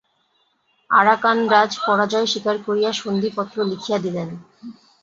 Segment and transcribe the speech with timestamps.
[0.89, 4.29] আরাকানরাজ পরাজয় স্বীকার করিয়া সন্ধিপত্র লিখিয়া দিলেন।